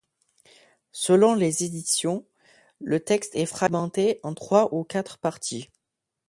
Selon 0.93 1.35
les 1.35 1.63
éditions, 1.63 2.25
le 2.79 2.99
texte 3.01 3.35
est 3.35 3.45
fragmenté 3.45 4.19
en 4.23 4.33
trois 4.33 4.73
ou 4.73 4.83
quatre 4.83 5.19
parties. 5.19 5.69